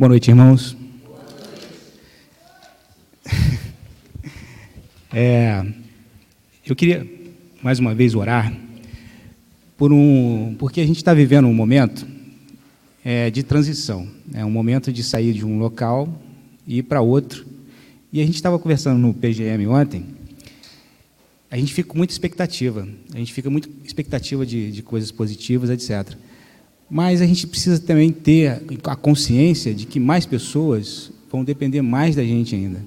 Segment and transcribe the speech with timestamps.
[0.00, 0.74] Boa noite, irmãos.
[5.12, 5.66] É,
[6.64, 7.06] eu queria
[7.62, 8.50] mais uma vez orar
[9.76, 12.06] por um, porque a gente está vivendo um momento
[13.04, 16.08] é, de transição, é um momento de sair de um local
[16.66, 17.44] e ir para outro.
[18.10, 20.06] E a gente estava conversando no PGM ontem.
[21.50, 25.68] A gente fica com muita expectativa, a gente fica muito expectativa de, de coisas positivas,
[25.68, 26.16] etc.
[26.90, 32.16] Mas a gente precisa também ter a consciência de que mais pessoas vão depender mais
[32.16, 32.80] da gente ainda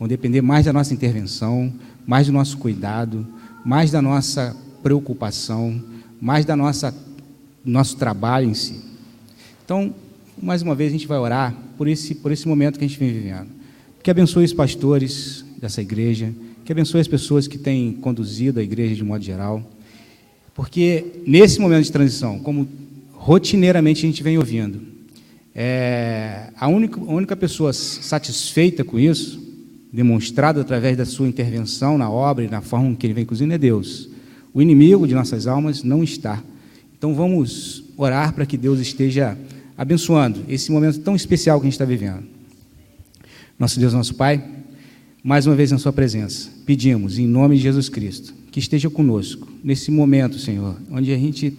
[0.00, 1.70] vão depender mais da nossa intervenção,
[2.06, 3.26] mais do nosso cuidado,
[3.62, 5.78] mais da nossa preocupação,
[6.18, 6.94] mais da nossa
[7.62, 8.80] nosso trabalho em si.
[9.62, 9.94] Então,
[10.42, 12.98] mais uma vez a gente vai orar por esse por esse momento que a gente
[12.98, 13.48] vem vivendo.
[14.02, 16.32] Que abençoe os pastores dessa igreja,
[16.64, 19.62] que abençoe as pessoas que têm conduzido a igreja de modo geral.
[20.54, 22.66] Porque nesse momento de transição, como
[23.30, 24.80] rotineiramente a gente vem ouvindo,
[25.54, 29.40] é, a, única, a única pessoa satisfeita com isso
[29.92, 33.58] demonstrado através da sua intervenção na obra e na forma que ele vem cozinhando é
[33.58, 34.08] Deus.
[34.52, 36.42] O inimigo de nossas almas não está.
[36.98, 39.38] Então vamos orar para que Deus esteja
[39.78, 42.24] abençoando esse momento tão especial que a gente está vivendo.
[43.56, 44.44] Nosso Deus, nosso Pai,
[45.22, 49.46] mais uma vez na Sua presença, pedimos, em nome de Jesus Cristo, que esteja conosco
[49.62, 51.56] nesse momento, Senhor, onde a gente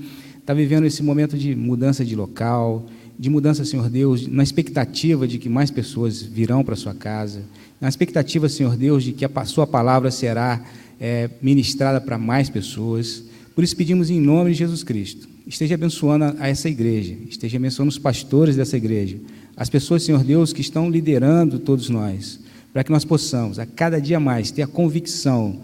[0.52, 2.86] está vivendo esse momento de mudança de local,
[3.18, 7.44] de mudança, Senhor Deus, na expectativa de que mais pessoas virão para a Sua casa
[7.80, 10.62] na expectativa, Senhor Deus, de que a Sua palavra será
[11.00, 13.24] é, ministrada para mais pessoas.
[13.56, 17.90] Por isso pedimos em nome de Jesus Cristo, esteja abençoando a essa igreja, esteja abençoando
[17.90, 19.18] os pastores dessa igreja,
[19.56, 22.42] as pessoas, Senhor Deus, que estão liderando todos nós,
[22.74, 25.62] para que nós possamos, a cada dia mais, ter a convicção,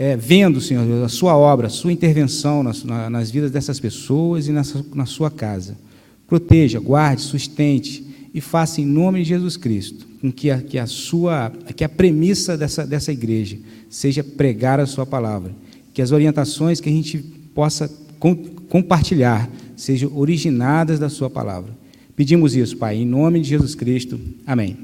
[0.00, 4.46] é, vendo, Senhor Deus, a Sua obra, a Sua intervenção nas, nas vidas dessas pessoas
[4.46, 4.62] e na,
[4.94, 5.76] na Sua casa.
[6.24, 10.86] Proteja, guarde, sustente e faça em nome de Jesus Cristo com que a, que a
[10.86, 13.58] sua, que a premissa dessa, dessa igreja
[13.90, 15.52] seja pregar a sua palavra,
[15.92, 17.18] que as orientações que a gente
[17.52, 21.76] possa com, compartilhar sejam originadas da sua palavra.
[22.14, 24.18] Pedimos isso, Pai, em nome de Jesus Cristo.
[24.46, 24.76] Amém.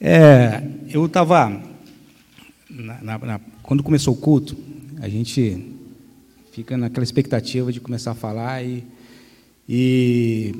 [0.00, 1.60] É, eu estava.
[3.62, 4.56] Quando começou o culto,
[4.98, 5.66] a gente
[6.52, 8.82] fica naquela expectativa de começar a falar e,
[9.68, 10.54] e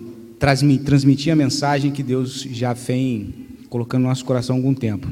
[0.85, 5.11] transmitir a mensagem que Deus já vem colocando no nosso coração há algum tempo.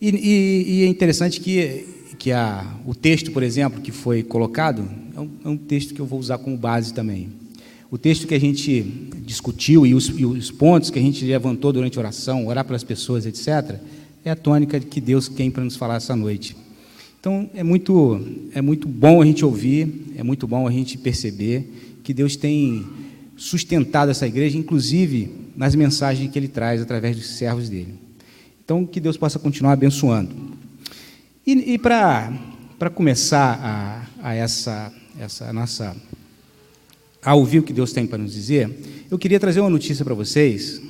[0.00, 1.86] E, e, e é interessante que,
[2.18, 6.00] que a, o texto, por exemplo, que foi colocado, é um, é um, texto que
[6.00, 7.28] eu vou usar como base também.
[7.90, 8.82] O texto que a gente
[9.24, 12.84] discutiu e os, e os pontos que a gente levantou durante a oração, orar pelas
[12.84, 13.78] pessoas, etc.,
[14.24, 16.54] é a tônica que Deus tem para nos falar essa noite.
[17.18, 18.20] Então, é muito,
[18.52, 22.86] é muito bom a gente ouvir, é muito bom a gente perceber que Deus tem
[23.36, 27.94] sustentado essa igreja, inclusive nas mensagens que Ele traz através dos servos dele.
[28.62, 30.34] Então, que Deus possa continuar abençoando.
[31.46, 32.30] E, e para
[32.94, 33.58] começar
[34.20, 35.96] a, a essa, essa nossa.
[37.22, 38.70] A ouvir o que Deus tem para nos dizer,
[39.10, 40.80] eu queria trazer uma notícia para vocês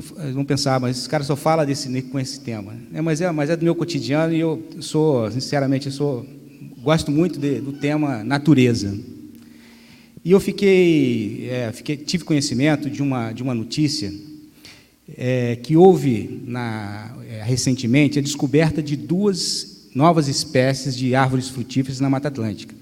[0.00, 2.74] vocês vão pensar, mas esse cara só fala desse, com esse tema.
[2.94, 6.26] É, mas, é, mas é do meu cotidiano e eu sou, sinceramente, eu sou,
[6.78, 8.96] gosto muito de, do tema natureza.
[10.24, 14.12] E eu fiquei, é, fiquei, tive conhecimento de uma, de uma notícia
[15.16, 22.00] é, que houve na, é, recentemente a descoberta de duas novas espécies de árvores frutíferas
[22.00, 22.74] na Mata Atlântica.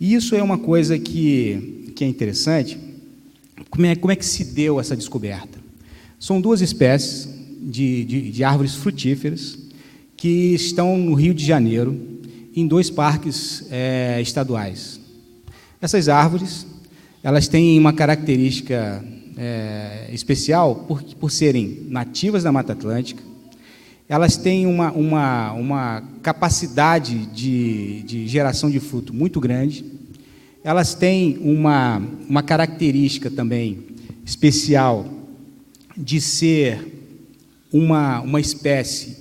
[0.00, 2.78] E isso é uma coisa que, que é interessante.
[3.68, 5.58] Como é, como é que se deu essa descoberta?
[6.18, 7.28] São duas espécies
[7.60, 9.58] de, de, de árvores frutíferas
[10.16, 11.96] que estão no Rio de Janeiro,
[12.54, 15.00] em dois parques é, estaduais.
[15.80, 16.66] Essas árvores,
[17.22, 19.04] elas têm uma característica
[19.36, 23.22] é, especial por, por serem nativas da Mata Atlântica,
[24.08, 29.84] elas têm uma, uma, uma capacidade de, de geração de fruto muito grande,
[30.64, 33.84] elas têm uma, uma característica também
[34.24, 35.06] especial
[35.96, 36.86] de ser
[37.72, 39.16] uma, uma espécie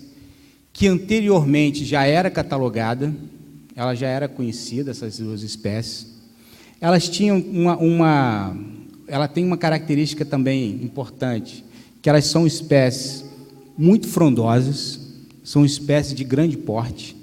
[0.71, 3.13] que anteriormente já era catalogada,
[3.75, 6.15] ela já era conhecida, essas duas espécies.
[6.79, 8.57] Elas tinham uma, uma
[9.07, 11.63] ela tem uma característica também importante,
[12.01, 13.26] que elas são espécies
[13.77, 14.99] muito frondosas,
[15.43, 17.15] são espécies de grande porte,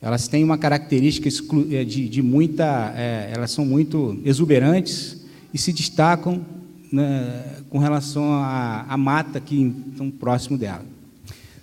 [0.00, 1.28] elas têm uma característica
[1.70, 5.16] eh, de, de muita, é, elas são muito exuberantes
[5.52, 6.44] e se destacam
[6.92, 10.84] né, com relação à, à mata que estão próximo dela.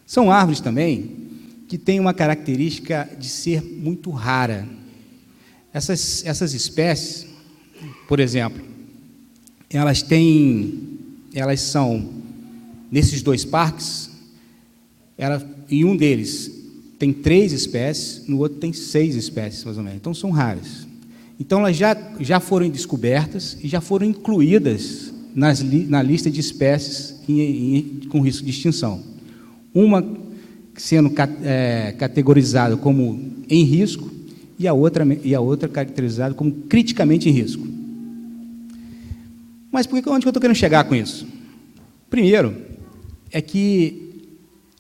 [0.06, 1.12] São árvores também
[1.68, 4.68] que tem uma característica de ser muito rara.
[5.74, 7.26] Essas, essas espécies,
[8.08, 8.62] por exemplo,
[9.70, 11.00] elas têm,
[11.34, 12.10] elas são
[12.92, 14.12] nesses dois parques,
[15.18, 16.52] ela, em um deles
[16.98, 19.98] tem três espécies, no outro tem seis espécies, mais ou menos.
[19.98, 20.88] Então são raras.
[21.40, 27.16] Então elas já, já foram descobertas e já foram incluídas nas, na lista de espécies
[27.28, 27.42] em,
[27.78, 29.04] em, com risco de extinção.
[29.74, 30.06] Uma
[30.76, 31.12] sendo
[31.44, 34.10] é, categorizada como em risco
[34.58, 37.68] e a outra, e a outra caracterizada como criticamente em risco.
[39.72, 41.28] Mas por que, onde eu estou querendo chegar com isso?
[42.10, 42.56] Primeiro,
[43.30, 44.05] é que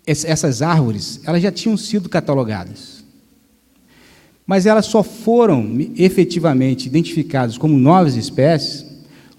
[0.05, 3.03] essas árvores elas já tinham sido catalogadas.
[4.45, 8.85] Mas elas só foram efetivamente identificadas como novas espécies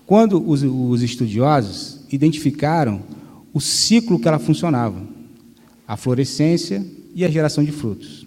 [0.04, 3.02] quando os, os estudiosos identificaram
[3.52, 5.02] o ciclo que ela funcionava,
[5.86, 6.84] a florescência
[7.14, 8.26] e a geração de frutos.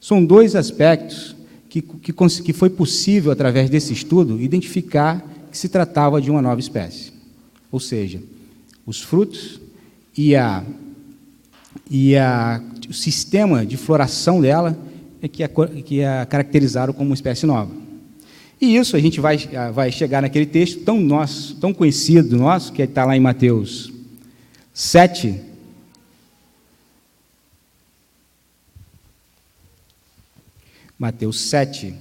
[0.00, 1.36] São dois aspectos
[1.68, 6.60] que, que, que foi possível, através desse estudo, identificar que se tratava de uma nova
[6.60, 7.12] espécie.
[7.70, 8.22] Ou seja,
[8.86, 9.60] os frutos
[10.16, 10.64] e, a,
[11.90, 14.78] e a, o sistema de floração dela
[15.22, 17.72] é que a, que a caracterizaram como uma espécie nova.
[18.60, 19.38] E isso a gente vai,
[19.72, 23.92] vai chegar naquele texto tão, nosso, tão conhecido nosso, que está lá em Mateus
[24.74, 25.40] 7.
[30.98, 31.94] Mateus 7,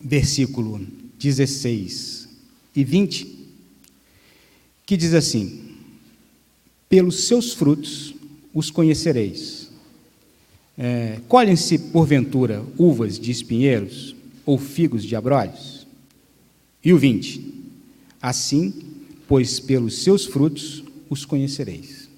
[0.00, 0.80] versículo
[1.18, 2.28] 16
[2.74, 3.48] e 20,
[4.86, 5.76] que diz assim:
[6.88, 8.14] pelos seus frutos
[8.54, 9.70] os conhecereis.
[10.76, 14.14] É, Colhem-se, porventura, uvas de espinheiros
[14.44, 15.86] ou figos de abrolhos?
[16.84, 17.52] E o 20.
[18.20, 18.72] Assim,
[19.28, 22.08] pois pelos seus frutos os conhecereis.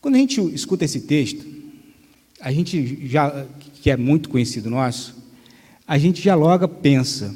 [0.00, 1.44] Quando a gente escuta esse texto,
[2.40, 3.46] a gente já,
[3.80, 5.16] que é muito conhecido nosso,
[5.86, 7.34] a gente já logo pensa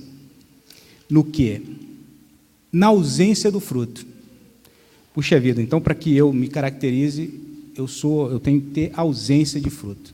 [1.08, 1.62] no que?
[2.70, 4.06] Na ausência do fruto.
[5.14, 7.47] Puxa vida, então para que eu me caracterize,
[7.78, 10.12] eu sou, eu tenho que ter ausência de fruto.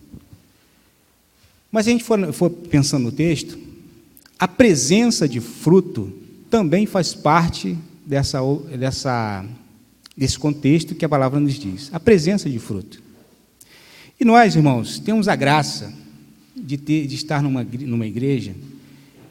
[1.72, 3.58] Mas se a gente for, for pensando no texto,
[4.38, 6.12] a presença de fruto
[6.50, 7.75] também faz parte
[8.05, 8.38] dessa,
[8.78, 9.46] dessa,
[10.14, 11.88] desse contexto que a palavra nos diz.
[11.93, 13.02] A presença de fruto.
[14.20, 15.90] E nós, irmãos, temos a graça
[16.55, 18.55] de, ter, de estar numa, numa igreja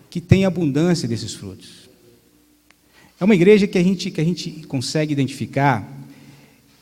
[0.10, 1.88] que tem abundância desses frutos.
[3.20, 5.88] É uma igreja que a gente, que a gente consegue identificar,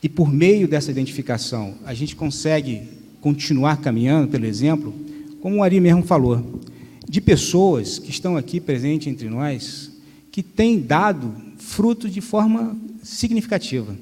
[0.02, 2.82] e por meio dessa identificação, a gente consegue
[3.20, 4.92] continuar caminhando pelo exemplo,
[5.40, 6.60] como o Ari mesmo falou,
[7.08, 9.92] de pessoas que estão aqui presentes entre nós,
[10.32, 13.96] que têm dado fruto de forma significativa.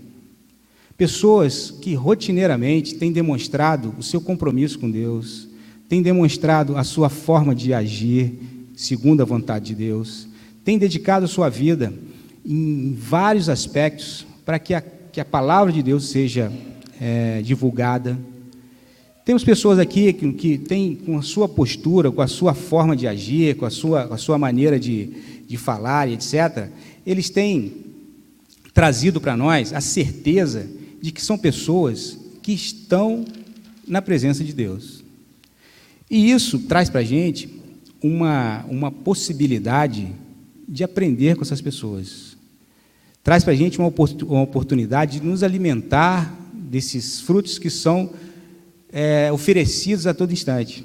[0.97, 5.49] Pessoas que rotineiramente têm demonstrado o seu compromisso com Deus,
[5.88, 8.38] têm demonstrado a sua forma de agir
[8.75, 10.26] segundo a vontade de Deus,
[10.64, 11.93] têm dedicado a sua vida
[12.44, 14.82] em vários aspectos para que a,
[15.12, 16.53] que a palavra de Deus seja
[17.01, 18.19] é, divulgada.
[19.25, 23.07] Temos pessoas aqui que, que têm, com a sua postura, com a sua forma de
[23.07, 25.11] agir, com a sua, com a sua maneira de,
[25.47, 26.69] de falar, etc.,
[27.05, 27.73] eles têm
[28.73, 30.69] trazido para nós a certeza
[31.01, 33.25] de que são pessoas que estão
[33.87, 35.03] na presença de Deus.
[36.11, 37.49] E isso traz para a gente
[38.02, 40.12] uma, uma possibilidade
[40.69, 42.29] de aprender com essas pessoas
[43.23, 43.89] traz para a gente uma
[44.43, 48.11] oportunidade de nos alimentar desses frutos que são
[48.93, 50.85] é, oferecidos a todo instante.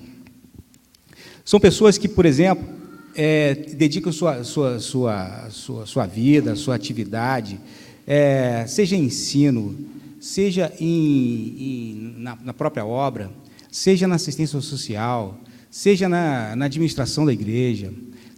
[1.44, 2.68] São pessoas que, por exemplo,
[3.16, 7.60] é, dedicam sua, sua, sua, sua, sua vida, sua atividade,
[8.06, 9.76] é, seja em ensino,
[10.20, 13.32] seja em, em, na, na, própria obra,
[13.72, 15.40] seja na assistência social,
[15.72, 17.94] seja na, na administração da igreja,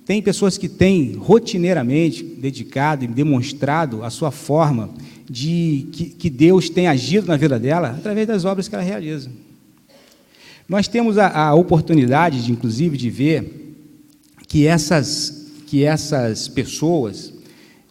[0.08, 4.90] tem pessoas que têm rotineiramente dedicado e demonstrado a sua forma
[5.30, 9.30] de que, que Deus tem agido na vida dela através das obras que ela realiza.
[10.68, 13.76] Nós temos a, a oportunidade, de, inclusive, de ver
[14.48, 17.34] que essas, que essas pessoas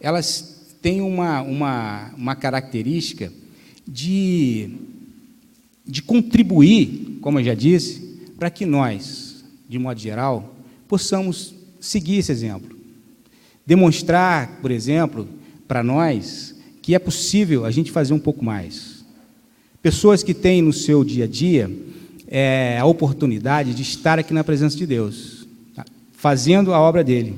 [0.01, 3.31] elas têm uma, uma, uma característica
[3.87, 4.71] de,
[5.85, 10.55] de contribuir, como eu já disse, para que nós, de modo geral,
[10.87, 12.77] possamos seguir esse exemplo.
[13.65, 15.27] Demonstrar, por exemplo,
[15.67, 19.03] para nós que é possível a gente fazer um pouco mais.
[19.81, 21.69] Pessoas que têm no seu dia a dia
[22.27, 25.85] é, a oportunidade de estar aqui na presença de Deus, tá?
[26.13, 27.35] fazendo a obra dele.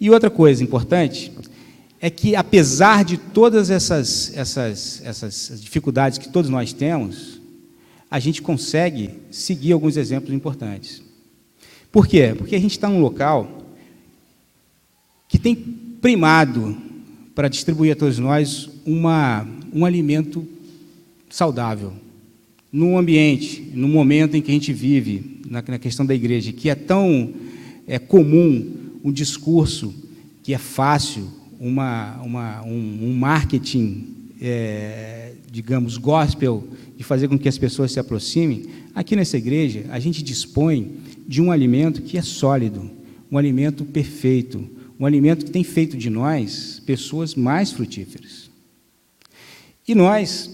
[0.00, 1.32] E outra coisa importante
[2.00, 7.40] é que, apesar de todas essas, essas, essas dificuldades que todos nós temos,
[8.10, 11.02] a gente consegue seguir alguns exemplos importantes.
[11.98, 12.32] Por quê?
[12.38, 13.66] Porque a gente está num local
[15.28, 16.78] que tem primado
[17.34, 20.46] para distribuir a todos nós uma, um alimento
[21.28, 21.92] saudável.
[22.70, 26.70] Num ambiente, no momento em que a gente vive, na, na questão da igreja, que
[26.70, 27.34] é tão
[27.84, 29.92] é, comum um discurso
[30.44, 31.26] que é fácil,
[31.58, 34.06] uma, uma, um, um marketing,
[34.40, 36.62] é, digamos, gospel,
[36.98, 40.96] de fazer com que as pessoas se aproximem, aqui nessa igreja a gente dispõe
[41.28, 42.90] de um alimento que é sólido,
[43.30, 48.50] um alimento perfeito, um alimento que tem feito de nós pessoas mais frutíferas.
[49.86, 50.50] E nós,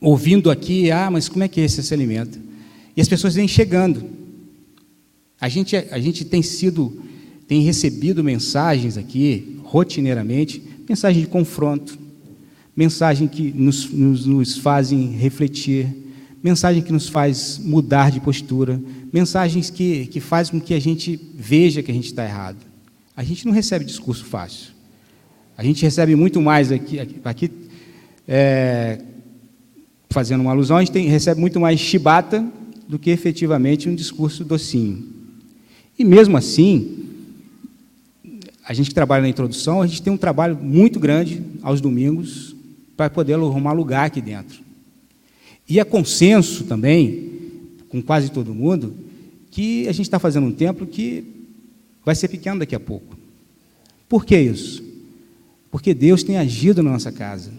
[0.00, 2.40] ouvindo aqui, ah, mas como é que é esse, esse alimento?
[2.96, 4.10] E as pessoas vêm chegando.
[5.40, 7.00] A gente, a gente tem sido,
[7.46, 11.96] tem recebido mensagens aqui, rotineiramente, mensagens de confronto,
[12.76, 15.88] mensagem que nos, nos, nos fazem refletir,
[16.44, 18.80] mensagem que nos faz mudar de postura,
[19.10, 22.58] mensagens que, que fazem com que a gente veja que a gente está errado.
[23.16, 24.72] A gente não recebe discurso fácil.
[25.56, 27.50] A gente recebe muito mais aqui, aqui,
[28.28, 29.00] é,
[30.10, 32.46] fazendo uma alusão, a gente tem, recebe muito mais chibata
[32.86, 35.02] do que efetivamente um discurso docinho.
[35.98, 37.06] E mesmo assim,
[38.62, 42.55] a gente que trabalha na introdução, a gente tem um trabalho muito grande aos domingos
[42.96, 44.60] para poder arrumar lugar aqui dentro.
[45.68, 47.30] E é consenso também,
[47.88, 48.94] com quase todo mundo,
[49.50, 51.24] que a gente está fazendo um templo que
[52.04, 53.16] vai ser pequeno daqui a pouco.
[54.08, 54.84] Por que isso?
[55.70, 57.52] Porque Deus tem agido na nossa casa.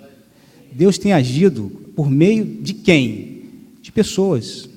[0.72, 3.42] Deus tem agido por meio de quem?
[3.82, 4.70] De pessoas.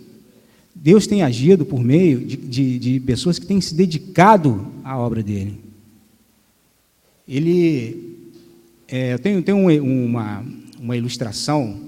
[0.74, 5.22] Deus tem agido por meio de, de, de pessoas que têm se dedicado à obra
[5.22, 5.58] dele.
[7.28, 8.09] Ele.
[8.92, 10.44] É, eu tenho, tenho uma,
[10.80, 11.80] uma ilustração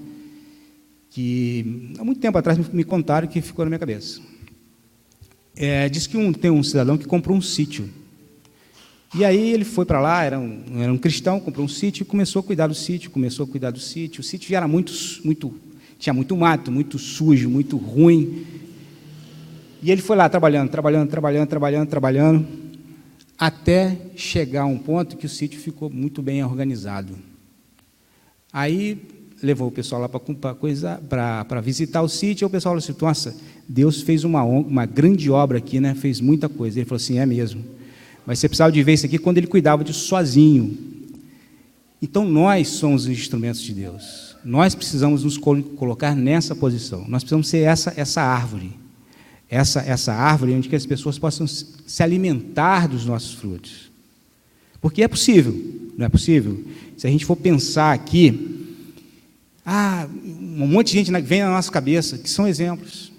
[1.11, 4.21] que há muito tempo atrás me contaram que ficou na minha cabeça.
[5.57, 7.91] É, diz que um, tem um cidadão que comprou um sítio.
[9.13, 12.07] E aí ele foi para lá, era um, era um cristão, comprou um sítio e
[12.07, 14.21] começou a cuidar do sítio, começou a cuidar do sítio.
[14.21, 14.93] O sítio já era muito,
[15.25, 15.53] muito,
[15.99, 18.47] tinha muito mato, muito sujo, muito ruim.
[19.83, 22.47] E ele foi lá trabalhando, trabalhando, trabalhando, trabalhando, trabalhando,
[23.43, 27.19] até chegar a um ponto que o sítio ficou muito bem organizado.
[28.53, 29.03] Aí
[29.43, 33.37] levou o pessoal lá para visitar o sítio, e o pessoal falou assim, nossa,
[33.69, 35.93] Deus fez uma, uma grande obra aqui, né?
[35.93, 36.79] fez muita coisa.
[36.79, 37.65] Ele falou assim, é mesmo.
[38.25, 40.79] Mas você precisava de ver isso aqui quando ele cuidava disso sozinho.
[42.01, 44.37] Então nós somos os instrumentos de Deus.
[44.45, 47.09] Nós precisamos nos colocar nessa posição.
[47.09, 48.82] Nós precisamos ser essa, essa árvore.
[49.55, 53.91] Essa, essa árvore onde que as pessoas possam se alimentar dos nossos frutos.
[54.81, 55.55] Porque é possível,
[55.95, 56.65] não é possível?
[56.97, 58.67] Se a gente for pensar aqui,
[59.63, 63.13] ah, um monte de gente vem na nossa cabeça, que são exemplos.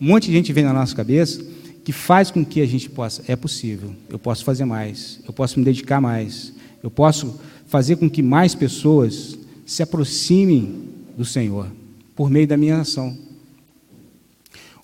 [0.00, 1.44] Um monte de gente vem na nossa cabeça
[1.84, 5.58] que faz com que a gente possa, é possível, eu posso fazer mais, eu posso
[5.58, 6.52] me dedicar mais,
[6.84, 10.84] eu posso fazer com que mais pessoas se aproximem
[11.18, 11.66] do Senhor
[12.14, 13.18] por meio da minha ação.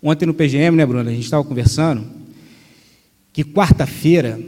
[0.03, 2.05] Ontem no PGM, né, Bruno, a gente estava conversando
[3.33, 4.41] que quarta-feira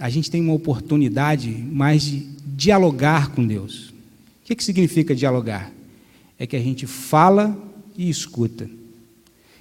[0.00, 3.88] a gente tem uma oportunidade mais de dialogar com Deus
[4.48, 5.70] que, que significa dialogar?
[6.38, 7.56] É que a gente fala
[7.96, 8.68] e escuta.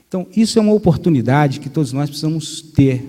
[0.07, 3.03] Então, isso é uma oportunidade que todos nós precisamos ter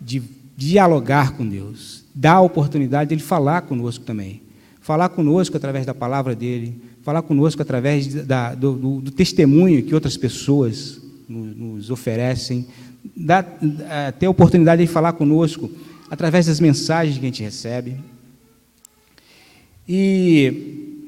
[0.00, 0.22] de
[0.56, 4.40] dialogar com Deus, dar a oportunidade dele falar conosco também.
[4.80, 9.94] Falar conosco através da palavra dele, falar conosco através da, do, do, do, testemunho que
[9.94, 10.99] outras pessoas
[11.30, 12.66] nos, oferecem,
[13.16, 13.58] dar,
[13.88, 15.70] é, ter a oportunidade de falar conosco
[16.10, 17.96] através das mensagens que a gente recebe.
[19.88, 21.04] E,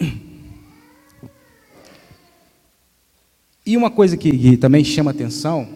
[3.67, 5.69] e uma coisa que, que também chama atenção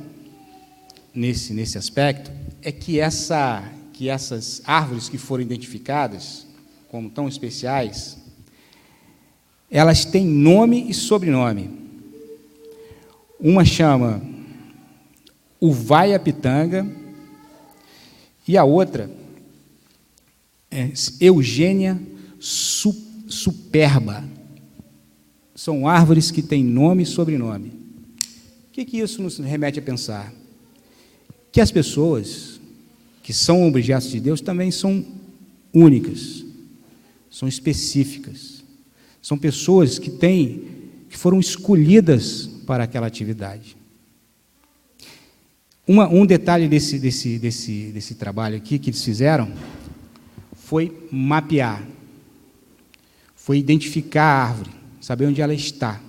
[1.15, 2.31] nesse, nesse aspecto
[2.63, 6.47] é que, essa, que essas árvores que foram identificadas
[6.89, 8.17] como tão especiais,
[9.71, 11.71] elas têm nome e sobrenome.
[13.39, 14.36] Uma chama
[15.61, 16.87] Uvaia-Pitanga
[18.47, 19.11] e a outra
[20.71, 22.01] é Eugênia
[22.39, 24.25] superba.
[25.55, 27.73] São árvores que têm nome e sobrenome.
[28.69, 30.33] O que, que isso nos remete a pensar?
[31.51, 32.61] Que as pessoas
[33.23, 35.05] que são objetos de Deus também são
[35.73, 36.45] únicas,
[37.31, 38.63] são específicas.
[39.21, 40.63] São pessoas que têm,
[41.09, 43.76] que foram escolhidas para aquela atividade.
[45.87, 49.51] Uma, um detalhe desse, desse, desse, desse trabalho aqui que eles fizeram
[50.55, 51.83] foi mapear
[53.47, 56.01] foi identificar a árvore, saber onde ela está.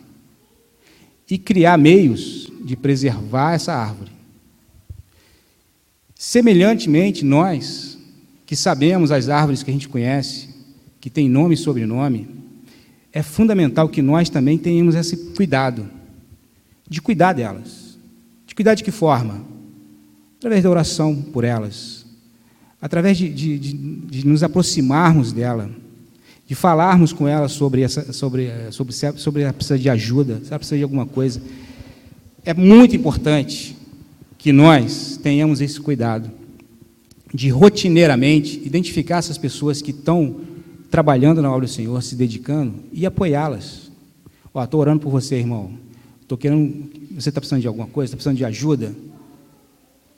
[1.30, 4.12] e criar meios de preservar essa árvore.
[6.16, 7.96] Semelhantemente, nós,
[8.44, 10.50] que sabemos as árvores que a gente conhece,
[11.00, 12.28] que têm nome e sobrenome,
[13.14, 15.88] é fundamental que nós também tenhamos esse cuidado,
[16.90, 18.00] de cuidar delas.
[18.48, 19.46] De cuidar de que forma?
[20.38, 22.06] Através da oração por elas,
[22.82, 25.70] através de, de, de, de nos aproximarmos dela,
[26.48, 30.60] de falarmos com ela sobre essa, sobre, sobre, sobre ela precisa de ajuda, se ela
[30.60, 31.42] precisa de alguma coisa.
[32.46, 33.76] É muito importante
[34.38, 36.32] que nós tenhamos esse cuidado
[37.34, 40.38] de rotineiramente identificar essas pessoas que estão
[40.90, 43.92] trabalhando na obra do Senhor, se dedicando e apoiá-las.
[44.54, 45.72] Ó, estou orando por você, irmão.
[46.22, 46.90] Estou querendo.
[47.16, 48.10] Você está precisando de alguma coisa?
[48.10, 48.96] Está precisando de ajuda?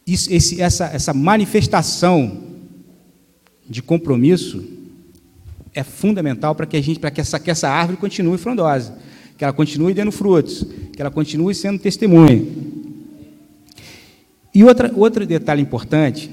[0.10, 2.42] Isso, esse, essa, essa manifestação
[3.70, 4.64] de compromisso
[5.72, 8.98] é fundamental para que a gente, para que essa, que essa árvore continue frondosa,
[9.38, 12.44] que ela continue dando frutos, que ela continue sendo testemunha.
[14.52, 16.32] E outra, outro detalhe importante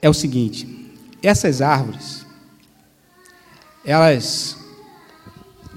[0.00, 0.66] é o seguinte:
[1.22, 2.24] essas árvores,
[3.84, 4.56] elas,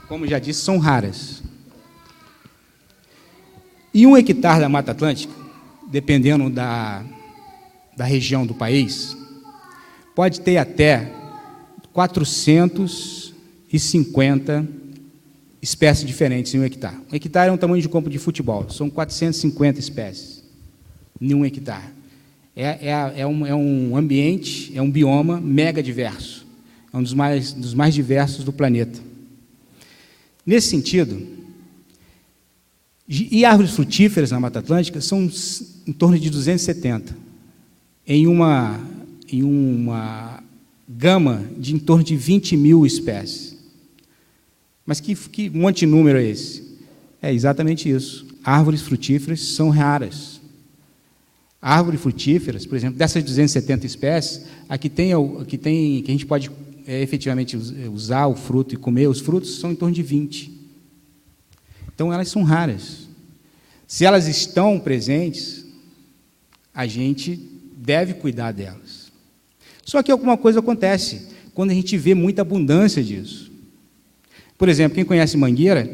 [0.08, 1.44] como já disse, são raras.
[3.94, 5.45] E um hectare da Mata Atlântica,
[5.88, 7.06] dependendo da,
[7.96, 9.16] da região do país,
[10.14, 11.12] pode ter até
[11.94, 14.68] 450
[15.62, 16.98] espécies diferentes em um hectare.
[17.12, 20.44] Um hectare é um tamanho de campo de futebol, são 450 espécies
[21.20, 21.96] em um hectare.
[22.56, 26.48] É, é, é, um, é um ambiente, é um bioma mega diverso,
[26.94, 29.02] é um dos mais, dos mais diversos do planeta.
[30.46, 31.35] Nesse sentido,
[33.08, 35.30] e árvores frutíferas na Mata Atlântica são
[35.86, 37.16] em torno de 270,
[38.08, 38.80] em uma,
[39.32, 40.44] em uma
[40.90, 43.56] gama de em torno de 20 mil espécies.
[44.86, 46.78] Mas que, que monte de número é esse?
[47.22, 48.26] É exatamente isso.
[48.44, 50.42] Árvores frutíferas são raras.
[51.62, 56.52] Árvores frutíferas, por exemplo, dessas 270 espécies, aqui tem, aqui tem que a gente pode
[56.86, 57.58] é, efetivamente
[57.92, 60.55] usar o fruto e comer os frutos, são em torno de 20.
[61.96, 63.08] Então elas são raras.
[63.88, 65.66] Se elas estão presentes,
[66.74, 67.38] a gente
[67.78, 69.12] deve cuidar delas.
[69.84, 73.50] Só que alguma coisa acontece quando a gente vê muita abundância disso.
[74.58, 75.90] Por exemplo, quem conhece mangueira,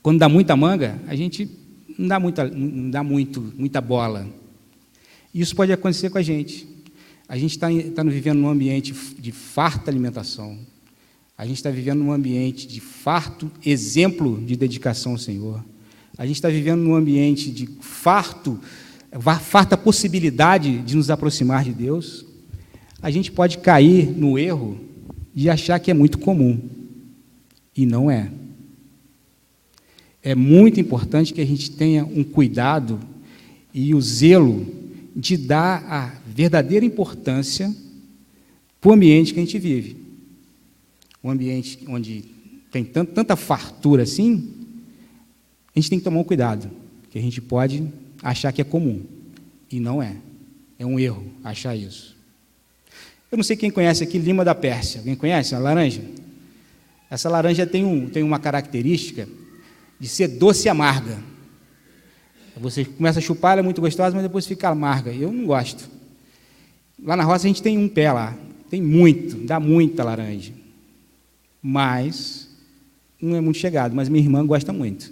[0.00, 1.50] quando dá muita manga, a gente
[1.98, 4.28] não dá muita, não dá muito, muita bola.
[5.34, 6.68] Isso pode acontecer com a gente.
[7.28, 10.58] A gente está tá vivendo num ambiente de farta alimentação.
[11.36, 15.64] A gente está vivendo num ambiente de farto exemplo de dedicação ao Senhor.
[16.16, 18.60] A gente está vivendo num ambiente de farto,
[19.40, 22.24] farta possibilidade de nos aproximar de Deus
[23.04, 24.80] a gente pode cair no erro
[25.34, 26.58] de achar que é muito comum.
[27.76, 28.30] E não é.
[30.22, 32.98] É muito importante que a gente tenha um cuidado
[33.74, 34.66] e o zelo
[35.14, 37.70] de dar a verdadeira importância
[38.80, 39.98] para o ambiente que a gente vive.
[41.24, 42.24] Um ambiente onde
[42.70, 44.52] tem tanta fartura assim,
[45.74, 46.70] a gente tem que tomar um cuidado,
[47.10, 47.88] que a gente pode
[48.22, 49.02] achar que é comum.
[49.70, 50.16] E não é.
[50.78, 52.14] É um erro achar isso.
[53.32, 55.00] Eu não sei quem conhece aqui Lima da Pérsia.
[55.00, 56.02] Alguém conhece a laranja?
[57.10, 59.28] Essa laranja tem, um, tem uma característica
[59.98, 61.18] de ser doce e amarga.
[62.56, 65.12] Você começa a chupar, ela é muito gostosa, mas depois fica amarga.
[65.12, 65.88] Eu não gosto.
[67.02, 68.36] Lá na roça a gente tem um pé lá.
[68.70, 70.52] Tem muito, dá muita laranja.
[71.66, 72.46] Mas
[73.18, 75.10] não é muito chegado, mas minha irmã gosta muito.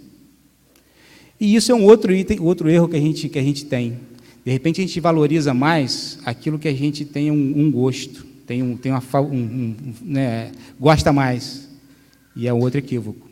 [1.39, 3.97] E isso é um outro item, outro erro que a gente, que a gente tem.
[4.45, 8.61] De repente a gente valoriza mais aquilo que a gente tem um, um gosto, tem,
[8.61, 11.67] um, tem uma, um, um, né, gosta mais.
[12.35, 13.27] E é outro equívoco.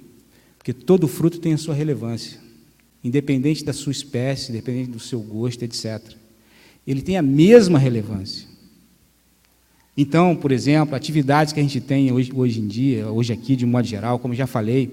[0.57, 2.39] Porque todo fruto tem a sua relevância,
[3.03, 6.01] independente da sua espécie, independente do seu gosto, etc.
[6.87, 8.47] Ele tem a mesma relevância.
[9.95, 13.65] Então, por exemplo, atividades que a gente tem hoje, hoje em dia, hoje aqui de
[13.65, 14.89] modo geral, como já falei,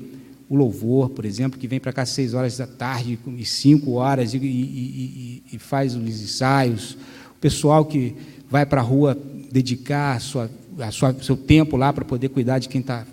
[0.48, 3.92] o louvor, por exemplo, que vem para cá às seis horas da tarde e cinco
[3.92, 6.94] horas e, e, e, e faz os ensaios.
[7.37, 8.16] O pessoal que
[8.50, 9.16] vai para a rua
[9.52, 13.06] dedicar a sua, a sua, seu tempo lá para poder cuidar de quem está.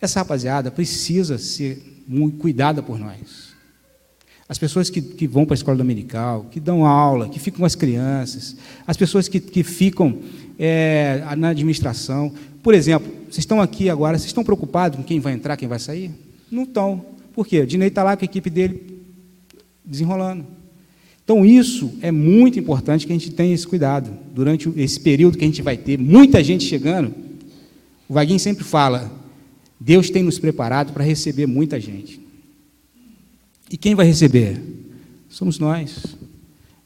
[0.00, 3.51] Essa rapaziada precisa ser muito cuidada por nós.
[4.48, 7.64] As pessoas que, que vão para a escola dominical, que dão aula, que ficam com
[7.64, 10.18] as crianças, as pessoas que, que ficam
[10.58, 12.32] é, na administração.
[12.62, 15.78] Por exemplo, vocês estão aqui agora, vocês estão preocupados com quem vai entrar, quem vai
[15.78, 16.10] sair?
[16.50, 17.04] Não estão.
[17.34, 17.60] Por quê?
[17.60, 19.02] O Dinei está lá com a equipe dele
[19.84, 20.46] desenrolando.
[21.24, 24.12] Então, isso é muito importante que a gente tenha esse cuidado.
[24.34, 27.14] Durante esse período que a gente vai ter muita gente chegando,
[28.08, 29.10] o Vaguinho sempre fala:
[29.80, 32.21] Deus tem nos preparado para receber muita gente.
[33.72, 34.60] E quem vai receber?
[35.30, 36.14] Somos nós.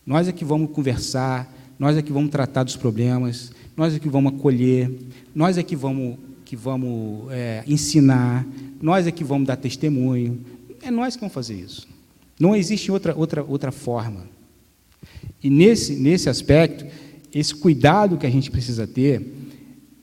[0.06, 4.08] Nós é que vamos conversar, nós é que vamos tratar dos problemas, nós é que
[4.08, 4.96] vamos acolher,
[5.34, 8.46] nós é que vamos, que vamos é, ensinar,
[8.80, 10.40] nós é que vamos dar testemunho.
[10.80, 11.88] É nós que vamos fazer isso.
[12.38, 14.24] Não existe outra, outra, outra forma.
[15.42, 16.86] E nesse, nesse aspecto,
[17.34, 19.34] esse cuidado que a gente precisa ter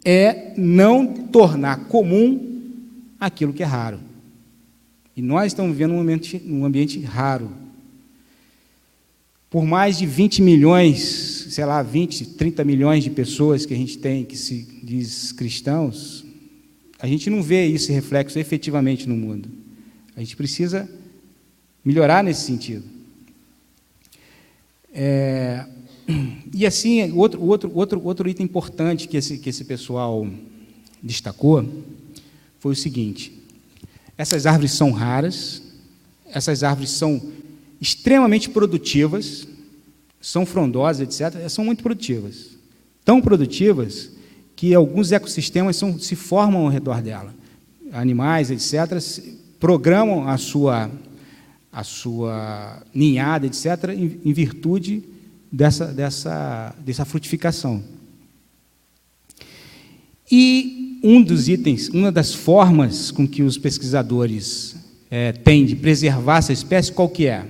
[0.03, 2.61] é não tornar comum
[3.17, 3.99] aquilo que é raro.
[5.15, 7.51] E nós estamos vivendo um ambiente, um ambiente raro.
[9.49, 13.99] Por mais de 20 milhões, sei lá, 20, 30 milhões de pessoas que a gente
[13.99, 16.25] tem que se diz cristãos,
[16.99, 19.49] a gente não vê esse reflexo efetivamente no mundo.
[20.15, 20.89] A gente precisa
[21.85, 22.83] melhorar nesse sentido.
[24.91, 25.65] É,
[26.53, 30.27] e assim, outro, outro, outro, outro item importante que esse, que esse pessoal
[31.01, 31.67] destacou
[32.59, 33.42] foi o seguinte:
[34.17, 35.61] essas árvores são raras,
[36.27, 37.21] essas árvores são
[37.79, 39.47] extremamente produtivas,
[40.21, 42.51] são frondosas, etc., são muito produtivas.
[43.03, 44.11] Tão produtivas
[44.55, 47.33] que alguns ecossistemas são, se formam ao redor dela.
[47.91, 48.97] Animais, etc.,
[49.59, 50.89] programam a sua,
[51.71, 55.03] a sua ninhada, etc., em, em virtude
[55.51, 57.83] dessa, dessa, dessa frutificação.
[60.31, 64.75] E um dos itens, uma das formas com que os pesquisadores
[65.11, 67.45] é, têm de preservar essa espécie, qual que é?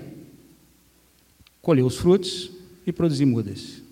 [1.61, 2.49] Colher os frutos
[2.85, 3.83] e produzir mudas.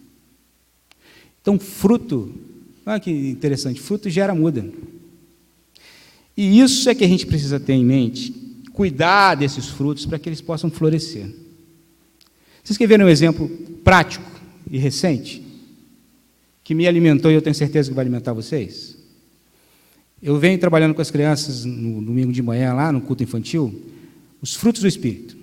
[1.41, 2.34] Então, fruto,
[2.86, 4.67] olha que interessante, fruto gera muda.
[6.36, 8.34] E isso é que a gente precisa ter em mente,
[8.74, 11.30] cuidar desses frutos para que eles possam florescer.
[12.63, 13.47] Vocês ver um exemplo
[13.84, 14.30] prático
[14.69, 15.43] e recente?
[16.63, 19.01] Que me alimentou e eu tenho certeza que vai alimentar vocês?
[20.22, 23.74] Eu venho trabalhando com as crianças no domingo de manhã, lá no culto infantil,
[24.42, 25.36] os frutos do Espírito,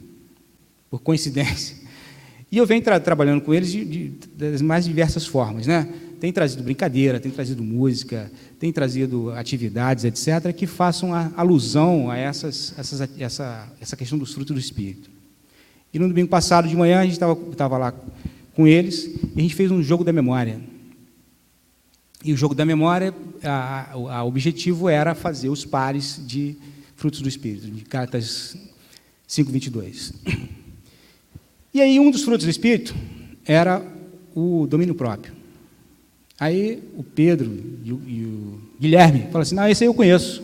[0.88, 1.76] por coincidência.
[2.50, 5.86] E eu venho tra trabalhando com eles de, de, das mais diversas formas, né?
[6.20, 12.16] Tem trazido brincadeira, tem trazido música, tem trazido atividades, etc., que façam a, alusão a
[12.16, 15.10] essas, essas, essa, essa questão dos frutos do Espírito.
[15.92, 17.94] E no domingo passado de manhã a gente estava lá
[18.54, 19.04] com eles
[19.36, 20.58] e a gente fez um jogo da memória.
[22.24, 23.14] E o jogo da memória,
[23.94, 26.56] o objetivo era fazer os pares de
[26.96, 28.56] frutos do Espírito, de cartas
[29.28, 30.14] 5:22.
[31.72, 32.94] E aí um dos frutos do Espírito
[33.44, 33.82] era
[34.34, 35.32] o domínio próprio.
[36.40, 37.50] Aí o Pedro
[37.84, 40.42] e o, e o Guilherme falaram assim: não, esse aí eu conheço.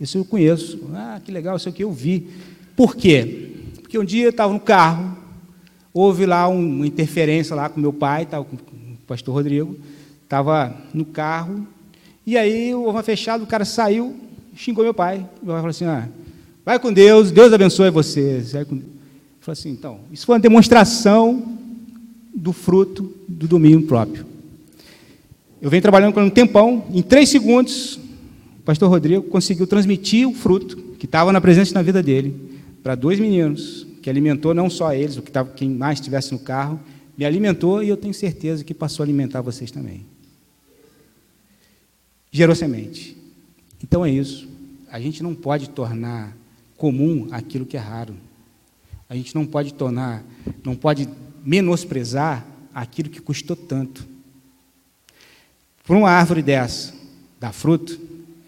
[0.00, 0.78] Esse eu conheço.
[0.92, 2.28] Ah, que legal, esse aqui eu vi.
[2.76, 3.52] Por quê?
[3.80, 5.16] Porque um dia eu estava no carro,
[5.94, 9.78] houve lá uma interferência lá com meu pai, estava com o pastor Rodrigo,
[10.26, 11.66] estava no carro,
[12.26, 14.16] e aí o ovo fechado, o cara saiu,
[14.56, 15.18] xingou meu pai.
[15.42, 16.08] Meu pai falou assim: ah,
[16.64, 18.42] vai com Deus, Deus abençoe você.
[19.40, 21.56] Falei assim, então, isso foi uma demonstração
[22.34, 24.26] do fruto do domínio próprio.
[25.62, 27.94] Eu venho trabalhando ele um tempão, em três segundos,
[28.58, 32.34] o pastor Rodrigo conseguiu transmitir o fruto que estava na presença na vida dele
[32.82, 36.40] para dois meninos, que alimentou não só eles, o que tava, quem mais estivesse no
[36.40, 36.80] carro,
[37.16, 40.04] me alimentou e eu tenho certeza que passou a alimentar vocês também.
[42.36, 43.16] Gerou semente.
[43.82, 44.46] Então é isso.
[44.92, 46.36] A gente não pode tornar
[46.76, 48.14] comum aquilo que é raro.
[49.08, 50.22] A gente não pode tornar,
[50.62, 51.08] não pode
[51.42, 54.06] menosprezar aquilo que custou tanto.
[55.82, 56.92] Por uma árvore dessa,
[57.40, 57.98] dar fruto,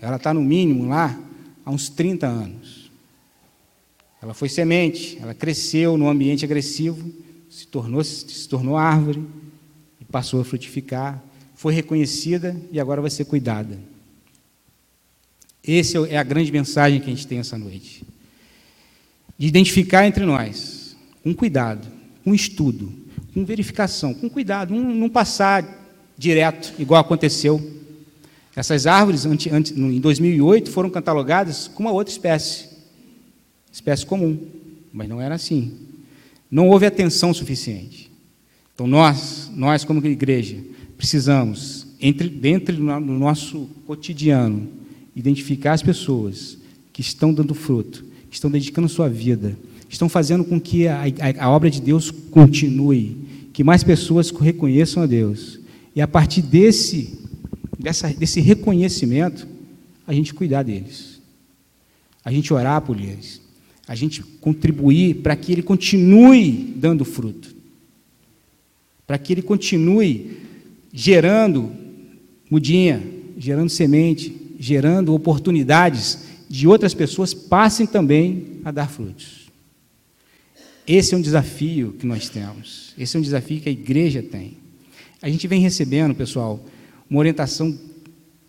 [0.03, 1.19] ela está no mínimo lá
[1.65, 2.91] há uns 30 anos.
[4.21, 7.11] Ela foi semente, ela cresceu num ambiente agressivo,
[7.49, 9.25] se tornou, se tornou árvore
[9.99, 11.25] e passou a frutificar,
[11.59, 13.77] foi reconhecida e agora vai ser cuidada.
[15.67, 18.05] Essa é a grande mensagem que a gente tem essa noite.
[19.37, 21.85] De identificar entre nós, com cuidado,
[22.23, 22.93] com estudo,
[23.35, 25.67] com verificação, com cuidado, não, passar
[26.17, 27.61] direto, igual aconteceu.
[28.55, 32.69] Essas árvores, em 2008, foram catalogadas como uma outra espécie
[33.73, 34.47] espécie comum,
[34.93, 35.77] mas não era assim.
[36.49, 38.09] Não houve atenção suficiente.
[38.73, 40.57] Então nós, nós como igreja,
[40.99, 44.69] precisamos, entre, dentro do nosso cotidiano,
[45.17, 46.59] identificar as pessoas
[46.93, 49.57] que estão dando fruto, que estão dedicando sua vida,
[49.89, 53.17] estão fazendo com que a, a, a obra de Deus continue,
[53.55, 55.59] que mais pessoas reconheçam a Deus.
[55.97, 57.19] E a partir desse,
[57.79, 59.49] dessa, desse reconhecimento,
[60.07, 61.19] a gente cuidar deles.
[62.23, 63.41] A gente orar por eles
[63.89, 67.57] a gente contribuir para que ele continue dando fruto,
[69.07, 70.37] para que ele continue
[70.93, 71.73] gerando
[72.51, 73.03] mudinha,
[73.37, 79.49] gerando semente, gerando oportunidades de outras pessoas passem também a dar frutos.
[80.87, 82.95] Esse é um desafio que nós temos.
[82.99, 84.57] Esse é um desafio que a igreja tem.
[85.21, 86.65] A gente vem recebendo, pessoal,
[87.11, 87.79] uma orientação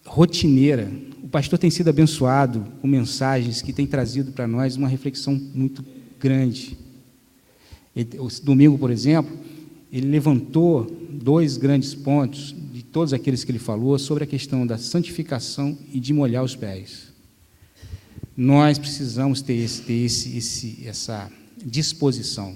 [0.06, 0.89] rotineira.
[1.21, 5.84] O pastor tem sido abençoado com mensagens que têm trazido para nós uma reflexão muito
[6.17, 6.78] grande.
[8.41, 9.38] domingo, por exemplo,
[9.91, 10.86] ele levantou
[11.19, 15.99] dois grandes pontos de todos aqueles que ele falou sobre a questão da santificação e
[15.99, 17.10] de molhar os pés.
[18.36, 21.29] Nós precisamos ter, esse, ter esse, esse, essa
[21.63, 22.55] disposição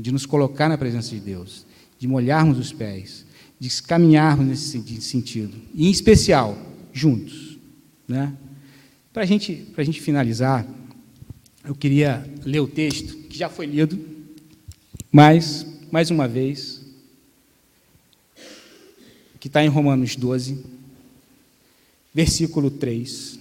[0.00, 1.66] de nos colocar na presença de Deus,
[1.98, 3.26] de molharmos os pés,
[3.60, 6.56] de caminharmos nesse sentido, e em especial,
[6.92, 7.58] juntos.
[8.08, 8.32] Né?
[9.12, 10.66] Para gente, a gente finalizar,
[11.64, 13.98] eu queria ler o texto, que já foi lido,
[15.12, 16.81] mas, mais uma vez,
[19.42, 20.64] que está em Romanos 12,
[22.14, 23.40] versículo 3.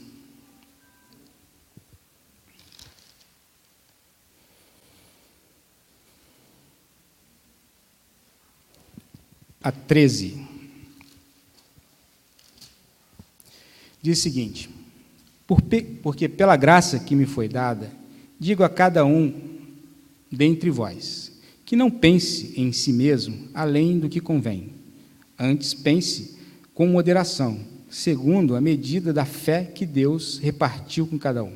[9.64, 10.44] a 13.
[14.02, 14.72] Diz o seguinte:
[16.02, 17.94] Porque pela graça que me foi dada,
[18.40, 19.40] digo a cada um
[20.32, 21.32] dentre vós,
[21.64, 24.81] que não pense em si mesmo além do que convém.
[25.44, 26.36] Antes pense
[26.72, 31.54] com moderação, segundo a medida da fé que Deus repartiu com cada um.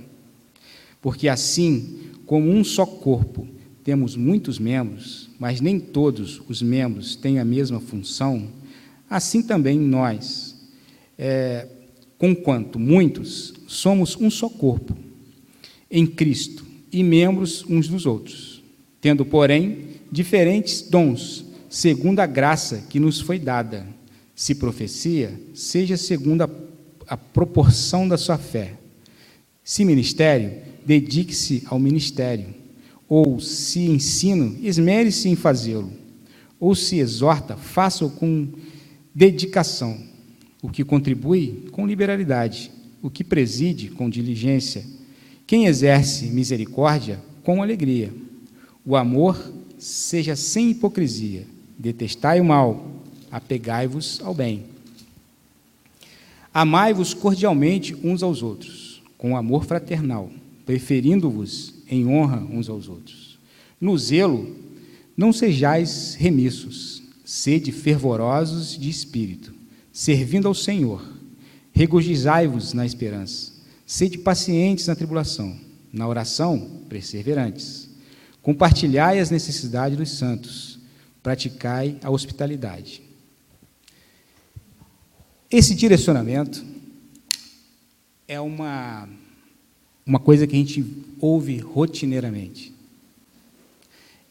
[0.99, 3.47] Porque assim, como um só corpo,
[3.83, 8.47] temos muitos membros, mas nem todos os membros têm a mesma função,
[9.07, 10.55] assim também nós,
[11.15, 11.67] é,
[12.17, 14.97] conquanto muitos, somos um só corpo,
[15.91, 18.63] em Cristo, e membros uns dos outros,
[18.99, 21.45] tendo, porém, diferentes dons,
[21.75, 23.85] segundo a graça que nos foi dada.
[24.33, 26.49] Se profecia, seja segundo a,
[27.05, 28.75] a proporção da sua fé.
[29.61, 30.53] Se ministério,
[30.85, 32.47] dedique-se ao ministério
[33.09, 35.91] ou se ensino, esmere-se em fazê-lo.
[36.61, 38.47] Ou se exorta, faça-o com
[39.13, 39.97] dedicação.
[40.61, 42.71] O que contribui, com liberalidade.
[43.01, 44.85] O que preside, com diligência.
[45.45, 48.13] Quem exerce misericórdia, com alegria.
[48.85, 51.53] O amor seja sem hipocrisia.
[51.77, 52.91] Detestai o mal,
[53.31, 54.65] apegai-vos ao bem.
[56.53, 60.31] Amai-vos cordialmente uns aos outros, com amor fraternal,
[60.65, 63.37] preferindo-vos em honra uns aos outros.
[63.79, 64.55] No zelo,
[65.17, 69.53] não sejais remissos, sede fervorosos de espírito,
[69.91, 71.05] servindo ao Senhor.
[71.73, 73.51] Regozijai-vos na esperança,
[73.85, 75.57] sede pacientes na tribulação,
[75.91, 77.89] na oração, perseverantes.
[78.41, 80.74] Compartilhai as necessidades dos santos,
[81.25, 83.01] praticai a hospitalidade.
[85.49, 86.63] Esse direcionamento
[88.27, 89.09] é uma
[90.05, 90.85] uma coisa que a gente
[91.19, 92.71] ouve rotineiramente.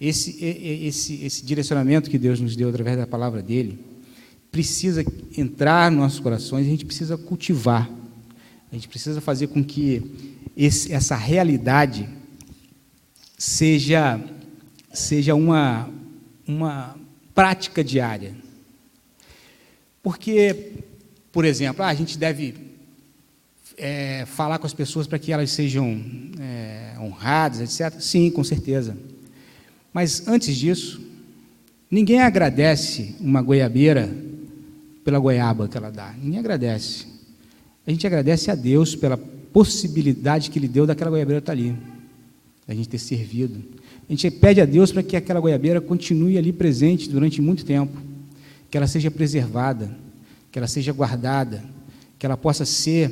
[0.00, 3.76] Esse, esse, esse direcionamento que Deus nos deu através da palavra dele
[4.52, 5.04] precisa
[5.36, 7.90] entrar nos nossos corações, a gente precisa cultivar,
[8.70, 10.00] a gente precisa fazer com que
[10.56, 12.08] esse, essa realidade
[13.36, 14.20] seja,
[14.92, 15.90] seja uma,
[16.46, 16.96] uma
[17.34, 18.34] prática diária.
[20.02, 20.72] Porque,
[21.32, 22.54] por exemplo, ah, a gente deve
[23.76, 26.00] é, falar com as pessoas para que elas sejam
[26.38, 27.98] é, honradas, etc.
[28.00, 28.96] Sim, com certeza.
[29.92, 31.00] Mas antes disso,
[31.90, 34.12] ninguém agradece uma goiabeira
[35.04, 36.12] pela goiaba que ela dá.
[36.12, 37.06] Ninguém agradece.
[37.86, 41.76] A gente agradece a Deus pela possibilidade que Ele deu daquela goiabeira estar ali,
[42.66, 43.62] a gente ter servido.
[44.08, 47.96] A gente pede a Deus para que aquela goiabeira continue ali presente durante muito tempo,
[48.70, 49.96] que ela seja preservada,
[50.52, 51.64] que ela seja guardada,
[52.18, 53.10] que ela possa ser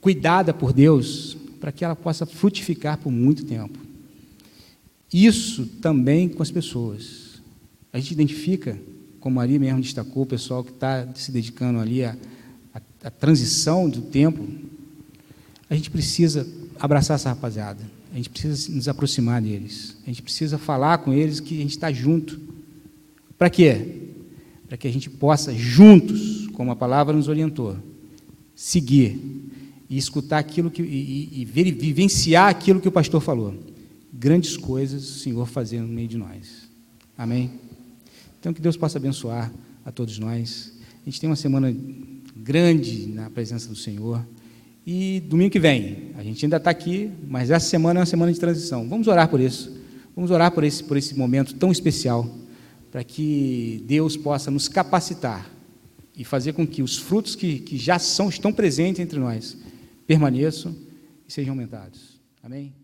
[0.00, 3.78] cuidada por Deus, para que ela possa frutificar por muito tempo.
[5.12, 7.40] Isso também com as pessoas.
[7.92, 8.78] A gente identifica,
[9.20, 12.16] como ali mesmo destacou, o pessoal que está se dedicando ali à,
[12.74, 14.46] à, à transição do tempo.
[15.70, 16.46] A gente precisa
[16.80, 18.01] abraçar essa rapaziada.
[18.12, 19.96] A gente precisa nos aproximar deles.
[20.02, 22.38] A gente precisa falar com eles que a gente está junto.
[23.38, 24.10] Para quê?
[24.68, 27.76] Para que a gente possa, juntos, como a palavra nos orientou,
[28.54, 29.18] seguir
[29.88, 33.54] e escutar aquilo que e, e, e vivenciar aquilo que o pastor falou.
[34.12, 36.68] Grandes coisas o Senhor fazendo no meio de nós.
[37.16, 37.50] Amém?
[38.38, 39.50] Então que Deus possa abençoar
[39.84, 40.72] a todos nós.
[41.00, 41.74] A gente tem uma semana
[42.36, 44.24] grande na presença do Senhor.
[44.86, 48.32] E domingo que vem, a gente ainda está aqui, mas essa semana é uma semana
[48.32, 48.88] de transição.
[48.88, 49.80] Vamos orar por isso.
[50.14, 52.28] Vamos orar por esse, por esse momento tão especial,
[52.90, 55.48] para que Deus possa nos capacitar
[56.16, 59.56] e fazer com que os frutos que, que já são, estão presentes entre nós,
[60.06, 60.74] permaneçam
[61.26, 62.20] e sejam aumentados.
[62.42, 62.74] Amém?